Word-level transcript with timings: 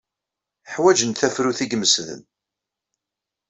Ḥwajent 0.73 1.19
tafrut 1.21 1.59
ay 1.63 1.71
imesden. 1.75 2.21